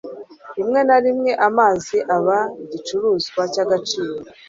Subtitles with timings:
[0.55, 4.15] Rimwe na rimwe amazi aba igicuruzwa cyagaciro.